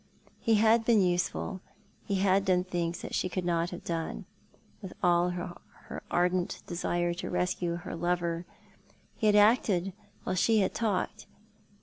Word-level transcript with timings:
He 0.39 0.55
had 0.55 0.83
been 0.83 0.99
useful; 0.99 1.61
ho 2.07 2.15
had 2.15 2.43
done 2.43 2.63
things 2.63 3.01
that 3.03 3.13
she 3.13 3.29
could 3.29 3.45
not 3.45 3.69
have 3.69 3.83
done, 3.83 4.25
with 4.81 4.93
all 5.03 5.29
her 5.29 6.01
ardent 6.09 6.63
desire 6.65 7.13
to 7.13 7.29
rescue 7.29 7.75
her 7.75 7.95
lover. 7.95 8.47
He 9.15 9.27
had 9.27 9.35
acted 9.35 9.93
while 10.23 10.33
she 10.35 10.61
had 10.61 10.73
talked. 10.73 11.27